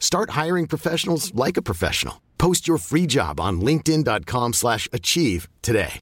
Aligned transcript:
Start 0.00 0.30
hiring 0.30 0.66
professionals 0.66 1.32
like 1.34 1.56
a 1.56 1.62
professional. 1.62 2.20
Post 2.38 2.66
your 2.66 2.78
free 2.78 3.06
job 3.06 3.38
on 3.38 3.60
linkedin.com/achieve 3.60 4.54
slash 4.54 4.88
achieve 4.92 5.48
today. 5.62 6.00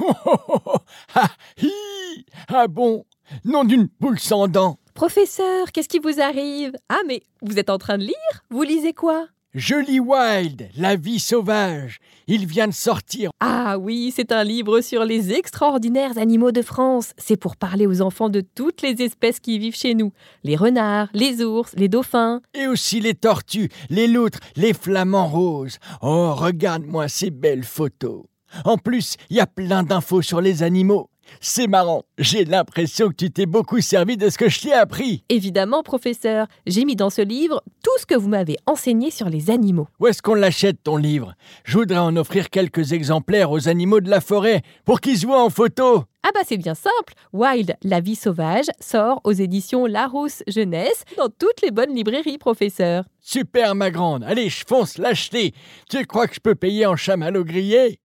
Oh, 0.00 0.14
oh, 0.24 0.38
oh, 0.48 0.62
oh, 0.66 0.78
ah, 1.16 1.34
hi, 1.58 2.24
ah 2.48 2.66
bon, 2.66 3.04
nom 3.44 3.64
d'une 3.64 3.88
poule 3.88 4.18
sans 4.18 4.48
dents. 4.48 4.78
Professeur, 4.94 5.70
qu'est-ce 5.72 5.88
qui 5.88 5.98
vous 5.98 6.20
arrive? 6.20 6.72
Ah, 6.88 7.02
mais 7.06 7.22
vous 7.42 7.58
êtes 7.58 7.70
en 7.70 7.78
train 7.78 7.98
de 7.98 8.04
lire? 8.04 8.44
Vous 8.50 8.62
lisez 8.62 8.94
quoi? 8.94 9.26
Je 9.54 9.74
lis 9.74 10.00
Wild, 10.00 10.70
la 10.78 10.96
vie 10.96 11.20
sauvage. 11.20 11.98
Il 12.26 12.46
vient 12.46 12.68
de 12.68 12.72
sortir. 12.72 13.30
Ah 13.40 13.76
oui, 13.78 14.10
c'est 14.16 14.32
un 14.32 14.44
livre 14.44 14.80
sur 14.80 15.04
les 15.04 15.34
extraordinaires 15.34 16.16
animaux 16.16 16.52
de 16.52 16.62
France. 16.62 17.12
C'est 17.18 17.36
pour 17.36 17.56
parler 17.56 17.86
aux 17.86 18.00
enfants 18.00 18.30
de 18.30 18.40
toutes 18.40 18.80
les 18.80 19.02
espèces 19.02 19.40
qui 19.40 19.58
vivent 19.58 19.76
chez 19.76 19.92
nous. 19.92 20.10
Les 20.42 20.56
renards, 20.56 21.08
les 21.12 21.42
ours, 21.42 21.74
les 21.76 21.88
dauphins. 21.88 22.40
Et 22.54 22.66
aussi 22.66 23.00
les 23.00 23.12
tortues, 23.12 23.68
les 23.90 24.06
loutres, 24.06 24.40
les 24.56 24.72
flamants 24.72 25.28
roses. 25.28 25.76
Oh, 26.00 26.32
regarde-moi 26.34 27.08
ces 27.08 27.30
belles 27.30 27.64
photos. 27.64 28.22
En 28.64 28.78
plus, 28.78 29.16
il 29.28 29.36
y 29.36 29.40
a 29.40 29.46
plein 29.46 29.82
d'infos 29.82 30.22
sur 30.22 30.40
les 30.40 30.62
animaux. 30.62 31.10
C'est 31.40 31.66
marrant, 31.66 32.04
j'ai 32.18 32.44
l'impression 32.44 33.08
que 33.08 33.14
tu 33.14 33.30
t'es 33.30 33.46
beaucoup 33.46 33.80
servi 33.80 34.16
de 34.16 34.28
ce 34.28 34.38
que 34.38 34.48
je 34.48 34.60
t'ai 34.60 34.72
appris. 34.72 35.24
Évidemment, 35.28 35.82
professeur, 35.82 36.46
j'ai 36.66 36.84
mis 36.84 36.96
dans 36.96 37.10
ce 37.10 37.22
livre 37.22 37.62
tout 37.82 37.90
ce 37.98 38.06
que 38.06 38.14
vous 38.14 38.28
m'avez 38.28 38.56
enseigné 38.66 39.10
sur 39.10 39.28
les 39.28 39.50
animaux. 39.50 39.88
Où 40.00 40.06
est-ce 40.06 40.22
qu'on 40.22 40.34
l'achète 40.34 40.82
ton 40.82 40.96
livre? 40.96 41.34
Je 41.64 41.78
voudrais 41.78 41.98
en 41.98 42.16
offrir 42.16 42.50
quelques 42.50 42.92
exemplaires 42.92 43.50
aux 43.50 43.68
animaux 43.68 44.00
de 44.00 44.10
la 44.10 44.20
forêt 44.20 44.62
pour 44.84 45.00
qu'ils 45.00 45.18
se 45.18 45.26
voient 45.26 45.42
en 45.42 45.50
photo. 45.50 46.04
Ah 46.24 46.30
bah 46.32 46.40
c'est 46.46 46.56
bien 46.56 46.76
simple. 46.76 47.14
Wild, 47.32 47.74
la 47.82 47.98
vie 47.98 48.14
sauvage, 48.14 48.66
sort 48.78 49.20
aux 49.24 49.32
éditions 49.32 49.86
Larousse 49.86 50.44
Jeunesse 50.46 51.02
dans 51.16 51.28
toutes 51.28 51.60
les 51.62 51.72
bonnes 51.72 51.94
librairies, 51.94 52.38
professeur. 52.38 53.04
Super 53.18 53.74
ma 53.74 53.90
grande, 53.90 54.22
allez 54.22 54.48
je 54.48 54.64
fonce 54.64 54.98
l'acheter. 54.98 55.52
Tu 55.90 56.06
crois 56.06 56.28
que 56.28 56.34
je 56.34 56.40
peux 56.40 56.54
payer 56.54 56.86
en 56.86 56.94
chamallow 56.94 57.44
grillé 57.44 57.98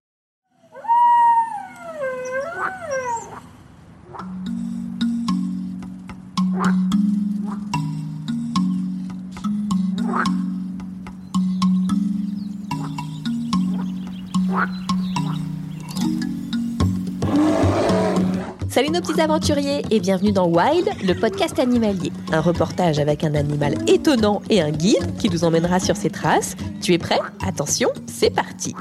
Salut 18.87 18.99
nos 18.99 19.05
petits 19.05 19.19
aventuriers 19.19 19.81
et 19.91 19.99
bienvenue 19.99 20.31
dans 20.31 20.47
Wild, 20.47 20.87
le 21.03 21.13
podcast 21.13 21.59
animalier. 21.59 22.09
Un 22.31 22.39
reportage 22.39 22.99
avec 22.99 23.25
un 23.25 23.35
animal 23.35 23.75
étonnant 23.85 24.41
et 24.49 24.61
un 24.61 24.71
guide 24.71 25.17
qui 25.19 25.29
nous 25.29 25.43
emmènera 25.43 25.81
sur 25.81 25.97
ses 25.97 26.09
traces. 26.09 26.55
Tu 26.81 26.93
es 26.93 26.97
prêt? 26.97 27.19
Attention, 27.45 27.89
c'est 28.05 28.29
parti. 28.29 28.73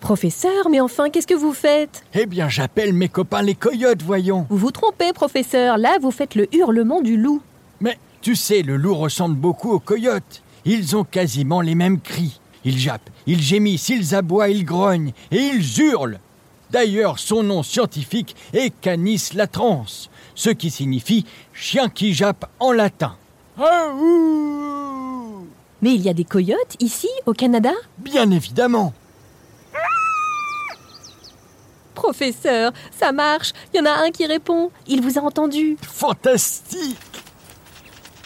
Professeur, 0.00 0.68
mais 0.70 0.80
enfin, 0.80 1.10
qu'est-ce 1.10 1.26
que 1.26 1.34
vous 1.34 1.52
faites? 1.52 2.04
Eh 2.14 2.26
bien, 2.26 2.48
j'appelle 2.48 2.92
mes 2.92 3.08
copains 3.08 3.42
les 3.42 3.54
coyotes, 3.54 4.02
voyons. 4.02 4.46
Vous 4.50 4.56
vous 4.56 4.70
trompez, 4.70 5.12
professeur. 5.12 5.78
Là, 5.78 5.98
vous 6.00 6.10
faites 6.10 6.34
le 6.34 6.52
hurlement 6.54 7.00
du 7.00 7.16
loup. 7.16 7.40
Mais 7.80 7.98
tu 8.20 8.36
sais, 8.36 8.62
le 8.62 8.76
loup 8.76 8.94
ressemble 8.94 9.36
beaucoup 9.36 9.72
aux 9.72 9.80
coyotes. 9.80 10.42
Ils 10.64 10.96
ont 10.96 11.04
quasiment 11.04 11.60
les 11.60 11.74
mêmes 11.74 12.00
cris. 12.00 12.40
Ils 12.64 12.78
jappent, 12.78 13.10
ils 13.26 13.42
gémissent, 13.42 13.88
ils 13.88 14.14
aboient, 14.14 14.48
ils 14.48 14.64
grognent 14.64 15.12
et 15.32 15.38
ils 15.38 15.80
hurlent. 15.80 16.20
D'ailleurs, 16.70 17.18
son 17.18 17.42
nom 17.42 17.62
scientifique 17.62 18.36
est 18.52 18.70
Canis 18.80 19.30
latrans, 19.34 19.84
ce 20.34 20.50
qui 20.50 20.70
signifie 20.70 21.26
chien 21.52 21.88
qui 21.88 22.14
jappe 22.14 22.46
en 22.60 22.72
latin. 22.72 23.16
Aouh 23.58 24.81
Mais 25.82 25.92
il 25.94 26.00
y 26.02 26.08
a 26.08 26.14
des 26.14 26.24
coyotes 26.24 26.76
ici, 26.80 27.08
au 27.26 27.32
Canada? 27.32 27.72
Bien 27.98 28.30
évidemment. 28.30 28.92
Professeur, 31.94 32.72
ça 32.96 33.12
marche. 33.12 33.52
Il 33.74 33.78
y 33.78 33.80
en 33.80 33.86
a 33.86 34.04
un 34.04 34.10
qui 34.10 34.24
répond. 34.26 34.70
Il 34.86 35.02
vous 35.02 35.18
a 35.18 35.22
entendu. 35.22 35.76
Fantastique 35.82 36.96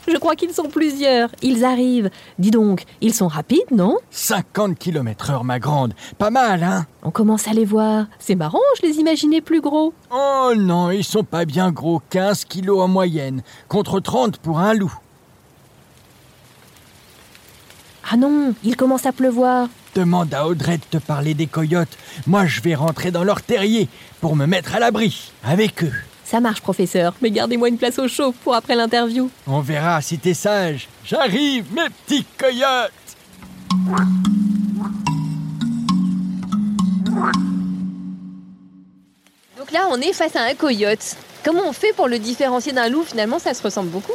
Je 0.06 0.16
crois 0.18 0.36
qu'ils 0.36 0.52
sont 0.52 0.68
plusieurs. 0.68 1.30
Ils 1.42 1.64
arrivent. 1.64 2.10
Dis 2.38 2.50
donc, 2.50 2.84
ils 3.00 3.14
sont 3.14 3.26
rapides, 3.26 3.70
non? 3.70 3.96
50 4.10 4.78
km 4.78 5.30
heure, 5.30 5.44
ma 5.44 5.58
grande. 5.58 5.94
Pas 6.18 6.30
mal, 6.30 6.62
hein? 6.62 6.86
On 7.02 7.10
commence 7.10 7.48
à 7.48 7.52
les 7.52 7.64
voir. 7.64 8.06
C'est 8.18 8.34
marrant, 8.36 8.60
je 8.80 8.86
les 8.86 8.96
imaginais 8.98 9.40
plus 9.40 9.60
gros. 9.60 9.94
Oh 10.10 10.52
non, 10.56 10.90
ils 10.90 11.04
sont 11.04 11.24
pas 11.24 11.44
bien 11.46 11.72
gros, 11.72 12.00
15 12.10 12.44
kilos 12.44 12.80
en 12.80 12.88
moyenne, 12.88 13.42
contre 13.68 13.98
30 14.00 14.38
pour 14.38 14.58
un 14.58 14.74
loup. 14.74 14.94
Ah 18.08 18.16
non, 18.16 18.54
il 18.62 18.76
commence 18.76 19.04
à 19.04 19.12
pleuvoir. 19.12 19.68
Demande 19.96 20.32
à 20.32 20.46
Audrey 20.46 20.78
de 20.78 20.98
te 20.98 21.04
parler 21.04 21.34
des 21.34 21.48
coyotes. 21.48 21.96
Moi, 22.28 22.46
je 22.46 22.60
vais 22.60 22.76
rentrer 22.76 23.10
dans 23.10 23.24
leur 23.24 23.42
terrier 23.42 23.88
pour 24.20 24.36
me 24.36 24.46
mettre 24.46 24.76
à 24.76 24.78
l'abri 24.78 25.32
avec 25.42 25.82
eux. 25.82 25.92
Ça 26.24 26.38
marche, 26.38 26.60
professeur, 26.60 27.14
mais 27.20 27.32
gardez-moi 27.32 27.68
une 27.68 27.78
place 27.78 27.98
au 27.98 28.06
chaud 28.06 28.32
pour 28.44 28.54
après 28.54 28.76
l'interview. 28.76 29.28
On 29.48 29.60
verra 29.60 30.00
si 30.02 30.18
t'es 30.18 30.34
sage. 30.34 30.88
J'arrive, 31.04 31.64
mes 31.72 31.88
petits 32.06 32.24
coyotes 32.38 32.92
Donc 39.58 39.72
là, 39.72 39.88
on 39.90 40.00
est 40.00 40.12
face 40.12 40.36
à 40.36 40.42
un 40.42 40.54
coyote. 40.54 41.16
Comment 41.44 41.62
on 41.66 41.72
fait 41.72 41.92
pour 41.92 42.06
le 42.06 42.18
différencier 42.20 42.72
d'un 42.72 42.88
loup? 42.88 43.02
Finalement, 43.02 43.40
ça 43.40 43.52
se 43.54 43.62
ressemble 43.62 43.90
beaucoup. 43.90 44.12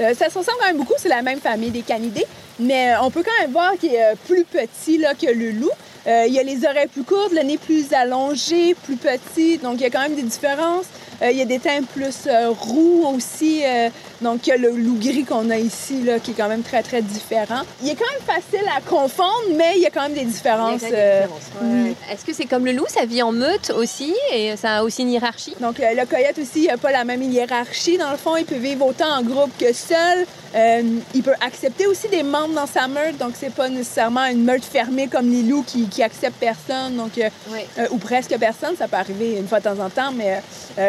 Euh, 0.00 0.14
ça 0.14 0.30
se 0.30 0.38
ressemble 0.38 0.58
quand 0.60 0.66
même 0.66 0.78
beaucoup, 0.78 0.94
c'est 0.96 1.08
la 1.08 1.22
même 1.22 1.40
famille 1.40 1.70
des 1.70 1.82
canidés, 1.82 2.26
mais 2.58 2.92
euh, 2.92 3.02
on 3.02 3.10
peut 3.10 3.22
quand 3.22 3.42
même 3.42 3.52
voir 3.52 3.72
qu'il 3.78 3.94
est 3.94 4.02
euh, 4.02 4.14
plus 4.26 4.44
petit 4.44 4.98
que 5.20 5.30
le 5.30 5.50
loup. 5.52 5.70
Il 6.04 6.36
a 6.36 6.42
les 6.42 6.64
oreilles 6.64 6.88
plus 6.88 7.04
courtes, 7.04 7.32
le 7.32 7.42
nez 7.42 7.58
plus 7.58 7.92
allongé, 7.92 8.74
plus 8.74 8.96
petit, 8.96 9.58
donc 9.58 9.74
il 9.76 9.82
y 9.82 9.86
a 9.86 9.90
quand 9.90 10.00
même 10.00 10.16
des 10.16 10.22
différences. 10.22 10.86
Euh, 11.22 11.30
il 11.30 11.38
y 11.38 11.42
a 11.42 11.44
des 11.44 11.58
teintes 11.60 11.86
plus 11.94 12.26
euh, 12.26 12.50
roux 12.50 13.04
aussi, 13.14 13.62
euh, 13.64 13.88
donc 14.20 14.46
il 14.46 14.50
y 14.50 14.52
a 14.52 14.56
le 14.56 14.70
loup 14.70 14.98
gris 14.98 15.24
qu'on 15.24 15.50
a 15.50 15.56
ici, 15.56 16.02
là, 16.02 16.18
qui 16.18 16.32
est 16.32 16.34
quand 16.34 16.48
même 16.48 16.62
très, 16.62 16.82
très 16.82 17.00
différent. 17.00 17.62
Il 17.82 17.88
est 17.90 17.94
quand 17.94 18.10
même 18.12 18.36
facile 18.40 18.66
à 18.76 18.80
confondre, 18.80 19.30
mais 19.56 19.74
il 19.76 19.82
y 19.82 19.86
a 19.86 19.90
quand 19.90 20.02
même 20.02 20.14
des 20.14 20.24
différences. 20.24 20.82
euh, 20.92 21.24
oui. 21.62 21.94
Est-ce 22.10 22.24
que 22.24 22.32
c'est 22.34 22.46
comme 22.46 22.64
le 22.64 22.72
loup, 22.72 22.86
ça 22.88 23.04
vit 23.04 23.22
en 23.22 23.32
meute 23.32 23.70
aussi 23.70 24.14
et 24.32 24.56
ça 24.56 24.78
a 24.78 24.82
aussi 24.82 25.02
une 25.02 25.10
hiérarchie? 25.10 25.54
Donc, 25.60 25.76
le 25.78 26.04
coyote 26.06 26.38
aussi, 26.38 26.64
il 26.64 26.66
n'a 26.66 26.76
pas 26.76 26.90
la 26.92 27.04
même 27.04 27.22
hiérarchie. 27.22 27.98
Dans 27.98 28.10
le 28.10 28.16
fond, 28.16 28.36
il 28.36 28.44
peut 28.44 28.56
vivre 28.56 28.84
autant 28.86 29.12
en 29.18 29.22
groupe 29.22 29.50
que 29.58 29.72
seul. 29.72 30.26
Euh, 30.54 30.82
il 31.14 31.22
peut 31.22 31.32
accepter 31.40 31.86
aussi 31.86 32.08
des 32.08 32.22
membres 32.22 32.54
dans 32.54 32.66
sa 32.66 32.86
meute. 32.88 33.16
Donc, 33.18 33.32
c'est 33.38 33.54
pas 33.54 33.68
nécessairement 33.70 34.26
une 34.26 34.44
meute 34.44 34.64
fermée 34.64 35.06
comme 35.08 35.30
les 35.30 35.42
loups 35.42 35.64
qui, 35.66 35.86
qui 35.88 36.02
acceptent 36.02 36.38
personne. 36.40 36.96
Donc, 36.96 37.16
euh, 37.18 37.28
Ouais. 37.50 37.66
euh, 37.78 37.86
ou 37.90 37.96
presque 37.98 38.36
personne. 38.38 38.74
Ça 38.76 38.88
peut 38.88 38.96
arriver 38.96 39.38
une 39.38 39.48
fois 39.48 39.60
de 39.60 39.64
temps 39.64 39.78
en 39.82 39.88
temps, 39.88 40.12
mais 40.14 40.42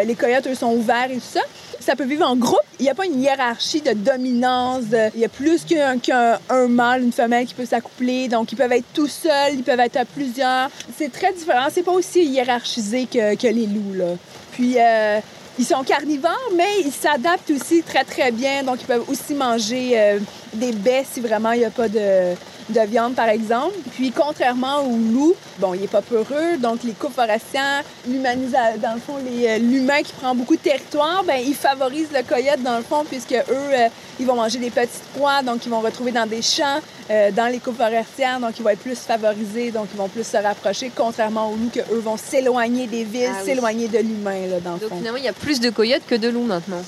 les 0.05 0.15
coyotes, 0.25 0.47
eux, 0.47 0.55
sont 0.55 0.71
ouverts 0.73 1.09
et 1.11 1.15
tout 1.15 1.21
ça. 1.21 1.41
Ça 1.79 1.95
peut 1.95 2.05
vivre 2.05 2.25
en 2.25 2.35
groupe. 2.35 2.59
Il 2.79 2.83
n'y 2.83 2.89
a 2.89 2.95
pas 2.95 3.05
une 3.05 3.21
hiérarchie 3.21 3.81
de 3.81 3.91
dominance. 3.91 4.83
Il 5.15 5.19
y 5.21 5.25
a 5.25 5.29
plus 5.29 5.63
qu'un 5.65 5.97
qu'un- 5.99 6.39
un 6.49 6.67
mâle, 6.67 7.03
une 7.03 7.11
femelle 7.11 7.45
qui 7.45 7.53
peut 7.53 7.65
s'accoupler. 7.65 8.29
Donc, 8.29 8.51
ils 8.51 8.55
peuvent 8.55 8.71
être 8.71 8.85
tout 8.93 9.07
seuls, 9.07 9.53
ils 9.55 9.63
peuvent 9.63 9.79
être 9.81 9.97
à 9.97 10.05
plusieurs. 10.05 10.69
C'est 10.97 11.11
très 11.11 11.33
différent. 11.33 11.67
C'est 11.73 11.83
pas 11.83 11.91
aussi 11.91 12.23
hiérarchisé 12.23 13.05
que, 13.05 13.35
que 13.35 13.47
les 13.47 13.65
loups, 13.65 13.93
là. 13.95 14.05
Puis, 14.53 14.75
euh, 14.77 15.19
ils 15.59 15.65
sont 15.65 15.83
carnivores, 15.83 16.51
mais 16.55 16.81
ils 16.83 16.91
s'adaptent 16.91 17.51
aussi 17.51 17.83
très, 17.83 18.03
très 18.03 18.31
bien. 18.31 18.63
Donc, 18.63 18.81
ils 18.81 18.87
peuvent 18.87 19.07
aussi 19.07 19.33
manger 19.33 19.91
euh, 19.93 20.19
des 20.53 20.71
baies 20.71 21.05
si 21.11 21.19
vraiment 21.21 21.51
il 21.51 21.59
n'y 21.59 21.65
a 21.65 21.69
pas 21.69 21.87
de, 21.87 22.33
de 22.69 22.79
viande, 22.87 23.13
par 23.15 23.29
exemple. 23.29 23.75
Puis, 23.91 24.11
contrairement 24.11 24.81
au 24.81 24.97
loup, 24.97 25.35
bon, 25.59 25.73
il 25.73 25.81
n'est 25.81 25.87
pas 25.87 26.01
peureux. 26.01 26.57
Donc, 26.57 26.83
les 26.83 26.93
coupes 26.93 27.13
forestières, 27.13 27.83
dans 28.07 28.93
le 28.93 28.99
fond, 28.99 29.17
euh, 29.17 29.57
l'humain 29.59 30.01
qui 30.01 30.13
prend 30.13 30.33
beaucoup 30.33 30.55
de 30.55 30.61
territoire, 30.61 31.23
ben, 31.23 31.39
ils 31.45 31.55
favorisent 31.55 32.11
le 32.13 32.23
coyote, 32.23 32.61
dans 32.63 32.77
le 32.77 32.83
fond, 32.83 33.05
puisque 33.07 33.33
eux, 33.33 33.45
euh, 33.49 33.89
Ils 34.19 34.25
vont 34.25 34.35
manger 34.35 34.59
des 34.59 34.69
petites 34.69 35.03
proies, 35.15 35.41
donc 35.43 35.65
ils 35.65 35.69
vont 35.69 35.79
retrouver 35.81 36.11
dans 36.11 36.25
des 36.27 36.41
champs, 36.41 36.79
euh, 37.09 37.31
dans 37.31 37.47
les 37.51 37.59
coupes 37.59 37.77
forestières, 37.77 38.39
donc 38.39 38.51
ils 38.57 38.63
vont 38.63 38.69
être 38.69 38.79
plus 38.79 38.95
favorisés, 38.97 39.71
donc 39.71 39.87
ils 39.93 39.97
vont 39.97 40.07
plus 40.07 40.25
se 40.25 40.37
rapprocher, 40.37 40.91
contrairement 40.95 41.49
aux 41.49 41.55
loups 41.55 41.71
que 41.73 41.79
eux 41.93 41.99
vont 41.99 42.17
s'éloigner 42.17 42.87
des 42.87 43.03
villes, 43.03 43.29
Ah 43.31 43.37
oui. 43.41 43.45
s'éloigner 43.45 43.87
de 43.87 43.97
l'humain, 43.99 44.47
là, 44.49 44.59
dans 44.59 44.73
le 44.73 44.79
Donc 44.79 44.89
fond. 44.89 44.97
finalement, 44.97 45.17
il 45.17 45.23
y 45.25 45.27
a 45.29 45.33
plus 45.33 45.59
de 45.59 45.69
coyotes 45.69 46.03
que 46.07 46.15
de 46.15 46.29
loups 46.29 46.43
maintenant. 46.45 46.81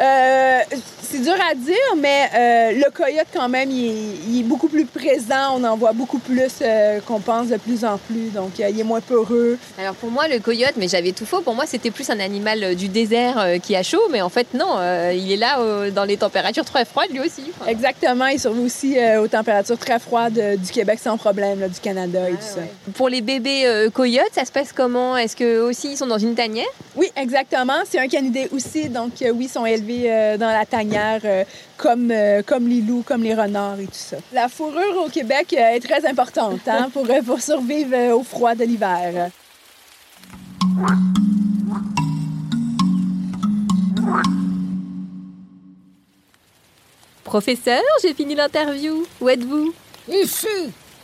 Euh, 0.00 0.58
c'est 1.02 1.18
dur 1.22 1.34
à 1.50 1.54
dire, 1.54 1.74
mais 1.98 2.30
euh, 2.34 2.72
le 2.72 2.90
coyote, 2.90 3.26
quand 3.34 3.48
même, 3.48 3.70
il 3.70 3.86
est, 3.86 4.14
il 4.28 4.40
est 4.40 4.44
beaucoup 4.44 4.68
plus 4.68 4.84
présent. 4.86 5.56
On 5.56 5.64
en 5.64 5.76
voit 5.76 5.92
beaucoup 5.92 6.18
plus 6.20 6.52
qu'on 7.06 7.20
pense 7.20 7.48
de 7.48 7.56
plus 7.56 7.84
en 7.84 7.98
plus. 7.98 8.30
Donc, 8.32 8.52
il 8.58 8.78
est 8.80 8.84
moins 8.84 9.00
peureux. 9.00 9.58
Alors 9.78 9.94
pour 9.94 10.10
moi, 10.10 10.28
le 10.28 10.38
coyote, 10.38 10.74
mais 10.76 10.88
j'avais 10.88 11.12
tout 11.12 11.26
faux, 11.26 11.40
pour 11.40 11.54
moi 11.54 11.64
c'était 11.66 11.90
plus 11.90 12.08
un 12.10 12.20
animal 12.20 12.74
du 12.76 12.88
désert 12.88 13.44
qui 13.62 13.74
a 13.76 13.82
chaud, 13.82 14.02
mais 14.10 14.20
en 14.22 14.28
fait 14.28 14.46
non, 14.54 14.78
il 15.12 15.32
est 15.32 15.36
là 15.36 15.58
dans 15.90 16.04
les 16.04 16.16
températures 16.16 16.64
très 16.80 16.84
froides 16.84 17.10
lui 17.10 17.20
aussi. 17.20 17.52
Exactement. 17.66 18.26
Il 18.26 18.40
survit 18.40 18.60
aussi 18.60 18.98
euh, 18.98 19.22
aux 19.22 19.28
températures 19.28 19.78
très 19.78 19.98
froides 19.98 20.38
euh, 20.38 20.56
du 20.56 20.70
Québec 20.70 20.98
sans 20.98 21.16
problème, 21.16 21.60
là, 21.60 21.68
du 21.68 21.78
Canada 21.78 22.28
et 22.28 22.32
tout 22.32 22.38
ça. 22.40 22.60
Pour 22.94 23.08
les 23.08 23.20
bébés 23.20 23.66
euh, 23.66 23.90
coyotes, 23.90 24.32
ça 24.32 24.44
se 24.44 24.52
passe 24.52 24.72
comment? 24.72 25.16
Est-ce 25.16 25.36
que 25.36 25.60
aussi 25.60 25.92
ils 25.92 25.96
sont 25.96 26.06
dans 26.06 26.18
une 26.18 26.34
tanière? 26.34 26.64
Oui, 26.96 27.10
exactement. 27.16 27.74
C'est 27.88 27.98
un 27.98 28.08
canidé 28.08 28.48
aussi. 28.52 28.88
Donc, 28.88 29.12
oui, 29.20 29.44
ils 29.44 29.48
sont 29.48 29.66
élevés 29.66 30.36
dans 30.38 30.48
la 30.48 30.64
tanière 30.64 31.20
comme, 31.76 32.12
comme 32.46 32.68
les 32.68 32.80
loups, 32.80 33.04
comme 33.06 33.22
les 33.22 33.34
renards 33.34 33.80
et 33.80 33.86
tout 33.86 33.90
ça. 33.92 34.16
La 34.32 34.48
fourrure 34.48 35.04
au 35.04 35.08
Québec 35.08 35.52
est 35.52 35.80
très 35.80 36.06
importante 36.06 36.60
hein, 36.66 36.88
pour, 36.92 37.06
pour 37.24 37.40
survivre 37.40 38.14
au 38.14 38.22
froid 38.22 38.54
de 38.54 38.64
l'hiver. 38.64 39.30
Professeur, 47.30 47.80
j'ai 48.02 48.12
fini 48.12 48.34
l'interview. 48.34 49.06
Où 49.20 49.28
êtes-vous? 49.28 49.72
Ici, 50.10 50.48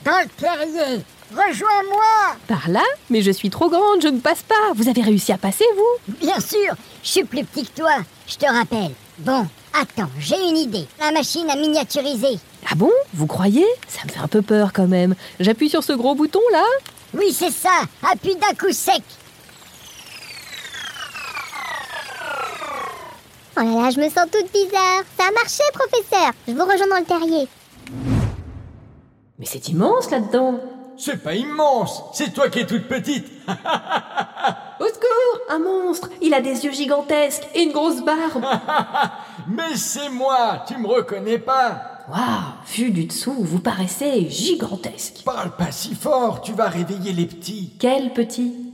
dans 0.05 0.19
le 0.19 0.29
terrier. 0.37 1.01
Rejoins-moi 1.31 2.35
Par 2.49 2.69
là 2.69 2.83
Mais 3.11 3.23
je 3.23 3.31
suis 3.31 3.49
trop 3.49 3.71
grande, 3.71 4.03
je 4.03 4.09
ne 4.09 4.19
passe 4.19 4.43
pas. 4.43 4.73
Vous 4.75 4.89
avez 4.89 5.03
réussi 5.03 5.31
à 5.31 5.39
passer, 5.39 5.65
vous? 5.77 6.15
Bien 6.21 6.41
sûr, 6.41 6.75
je 7.05 7.09
suis 7.09 7.23
plus 7.23 7.45
petit 7.45 7.65
que 7.69 7.81
toi, 7.81 7.99
je 8.27 8.35
te 8.35 8.45
rappelle. 8.45 8.91
Bon, 9.19 9.47
attends, 9.73 10.11
j'ai 10.19 10.35
une 10.35 10.57
idée. 10.57 10.89
La 10.99 11.13
machine 11.13 11.49
à 11.49 11.55
miniaturiser. 11.55 12.41
Ah 12.69 12.75
bon? 12.75 12.91
Vous 13.15 13.29
croyez? 13.29 13.67
Ça 13.87 14.01
me 14.05 14.11
fait 14.11 14.19
un 14.19 14.27
peu 14.27 14.43
peur 14.43 14.73
quand 14.73 14.89
même. 14.89 15.15
J'appuie 15.39 15.71
sur 15.71 15.85
ce 15.85 15.93
gros 15.93 16.17
bouton 16.17 16.43
là 16.51 16.65
Oui, 17.15 17.33
c'est 17.33 17.53
ça, 17.53 17.83
appuie 18.03 18.35
d'un 18.35 18.57
coup 18.59 18.73
sec. 18.73 19.05
Oh 23.59 23.63
là 23.63 23.83
là, 23.83 23.91
je 23.91 23.99
me 23.99 24.09
sens 24.09 24.27
toute 24.31 24.53
bizarre. 24.53 25.03
Ça 25.19 25.25
a 25.29 25.33
marché, 25.33 25.63
professeur. 25.73 26.33
Je 26.47 26.53
vous 26.53 26.61
rejoins 26.65 26.89
dans 26.89 26.99
le 26.99 27.05
terrier. 27.05 27.49
Mais 29.39 29.47
c'est 29.47 29.69
immense 29.69 30.11
là-dedans. 30.11 30.61
C'est 30.99 31.23
pas 31.23 31.35
immense, 31.35 32.05
c'est 32.15 32.33
toi 32.33 32.49
qui 32.49 32.61
es 32.61 32.67
toute 32.67 32.89
petite. 32.89 33.27
Au 34.81 34.87
secours 34.87 35.41
Un 35.51 35.59
monstre 35.59 36.09
Il 36.23 36.33
a 36.33 36.41
des 36.41 36.65
yeux 36.65 36.73
gigantesques 36.73 37.47
et 37.55 37.63
une 37.65 37.73
grosse 37.73 38.03
barbe 38.03 38.43
Mais 39.49 39.77
c'est 39.77 40.09
moi, 40.09 40.65
tu 40.67 40.79
me 40.79 40.87
reconnais 40.87 41.39
pas. 41.39 42.03
Waouh 42.09 42.19
Vu 42.75 42.91
du 42.91 43.05
dessous, 43.05 43.37
vous 43.39 43.59
paraissez 43.59 44.29
gigantesque. 44.31 45.23
Parle 45.25 45.51
pas 45.51 45.71
si 45.71 45.95
fort, 45.95 46.41
tu 46.41 46.53
vas 46.53 46.69
réveiller 46.69 47.13
les 47.13 47.27
petits. 47.27 47.75
Quel 47.79 48.15
petit? 48.15 48.73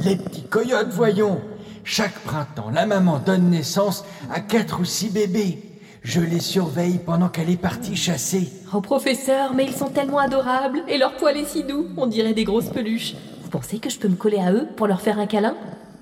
Les 0.00 0.16
petits 0.16 0.48
coyotes, 0.48 0.90
voyons. 0.90 1.40
Chaque 1.84 2.18
printemps, 2.20 2.70
la 2.70 2.86
maman 2.86 3.18
donne 3.18 3.50
naissance 3.50 4.04
à 4.32 4.40
quatre 4.40 4.80
ou 4.80 4.84
six 4.84 5.10
bébés. 5.10 5.58
Je 6.02 6.20
les 6.20 6.40
surveille 6.40 6.98
pendant 7.04 7.28
qu'elle 7.28 7.50
est 7.50 7.56
partie 7.56 7.96
chasser. 7.96 8.52
Oh 8.72 8.80
professeur, 8.80 9.52
mais 9.54 9.64
ils 9.64 9.74
sont 9.74 9.88
tellement 9.88 10.18
adorables 10.18 10.82
et 10.88 10.98
leur 10.98 11.16
poil 11.16 11.36
est 11.36 11.44
si 11.44 11.64
doux, 11.64 11.88
on 11.96 12.06
dirait 12.06 12.34
des 12.34 12.44
grosses 12.44 12.70
peluches. 12.70 13.14
Vous 13.42 13.50
pensez 13.50 13.78
que 13.78 13.90
je 13.90 13.98
peux 13.98 14.08
me 14.08 14.16
coller 14.16 14.38
à 14.38 14.52
eux 14.52 14.68
pour 14.76 14.86
leur 14.86 15.00
faire 15.00 15.18
un 15.18 15.26
câlin? 15.26 15.54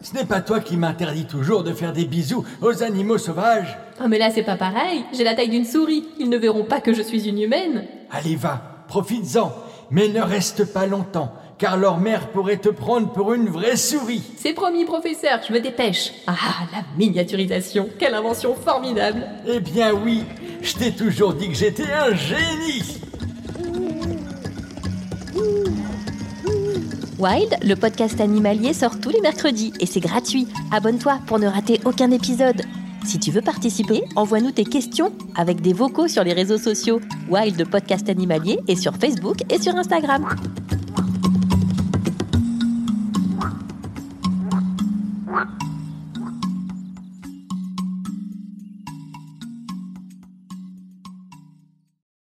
Ce 0.03 0.15
n'est 0.15 0.25
pas 0.25 0.41
toi 0.41 0.61
qui 0.61 0.77
m'interdis 0.77 1.27
toujours 1.27 1.63
de 1.63 1.75
faire 1.75 1.93
des 1.93 2.07
bisous 2.07 2.45
aux 2.63 2.83
animaux 2.83 3.19
sauvages. 3.19 3.77
Oh 4.03 4.09
mais 4.09 4.19
là 4.19 4.31
c'est 4.31 4.43
pas 4.43 4.57
pareil, 4.57 5.05
j'ai 5.13 5.25
la 5.25 5.35
taille 5.35 5.51
d'une 5.51 5.67
souris, 5.67 6.05
ils 6.19 6.31
ne 6.31 6.39
verront 6.39 6.65
pas 6.65 6.81
que 6.81 6.95
je 6.95 7.03
suis 7.03 7.29
une 7.29 7.41
humaine. 7.41 7.85
Allez, 8.11 8.37
va, 8.37 8.85
profites-en, 8.89 9.53
mais 9.91 10.09
ne 10.09 10.23
reste 10.23 10.73
pas 10.73 10.87
longtemps, 10.87 11.35
car 11.61 11.77
leur 11.77 11.99
mère 11.99 12.29
pourrait 12.29 12.57
te 12.57 12.71
prendre 12.71 13.13
pour 13.13 13.35
une 13.35 13.49
vraie 13.49 13.77
souris. 13.77 14.23
C'est 14.37 14.55
promis 14.55 14.87
professeur, 14.87 15.41
je 15.47 15.53
me 15.53 15.61
dépêche. 15.61 16.11
Ah, 16.27 16.33
la 16.73 16.83
miniaturisation, 16.99 17.89
quelle 17.99 18.15
invention 18.15 18.55
formidable 18.55 19.29
Eh 19.47 19.61
bien 19.61 19.93
oui, 19.93 20.25
je 20.63 20.75
t'ai 20.75 20.91
toujours 20.91 21.35
dit 21.35 21.49
que 21.49 21.55
j'étais 21.55 21.93
un 21.93 22.15
génie. 22.15 23.01
Wild, 27.19 27.55
le 27.63 27.75
podcast 27.75 28.19
animalier 28.23 28.73
sort 28.73 28.99
tous 28.99 29.11
les 29.11 29.21
mercredis 29.21 29.75
et 29.79 29.85
c'est 29.87 30.01
gratuit. 30.01 30.49
Abonne-toi 30.73 31.21
pour 31.27 31.39
ne 31.39 31.47
rater 31.47 31.79
aucun 31.85 32.11
épisode. 32.11 32.63
Si 33.05 33.19
tu 33.19 33.31
veux 33.31 33.43
participer, 33.43 34.03
envoie-nous 34.17 34.53
tes 34.53 34.65
questions 34.65 35.13
avec 35.37 35.61
des 35.61 35.75
vocaux 35.75 36.09
sur 36.09 36.25
les 36.25 36.33
réseaux 36.33 36.59
sociaux 36.59 37.01
Wild 37.29 37.69
Podcast 37.69 38.09
Animalier 38.09 38.61
et 38.67 38.77
sur 38.77 38.97
Facebook 38.97 39.43
et 39.51 39.61
sur 39.61 39.75
Instagram. 39.77 40.27